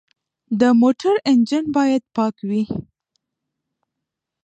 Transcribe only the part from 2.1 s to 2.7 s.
پاک وي.